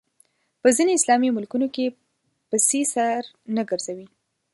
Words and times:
په 0.61 0.67
ځینو 0.75 0.91
اسلامي 0.97 1.29
ملکونو 1.35 1.67
کې 1.75 1.85
پسې 2.49 2.81
سر 2.93 3.21
نه 3.55 3.63
ګرځوي 3.69 4.07